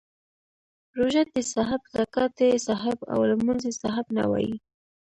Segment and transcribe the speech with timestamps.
[0.97, 4.55] روژه تي صاحب، زکاتې صاحب او لمونځي صاحب نه وایي.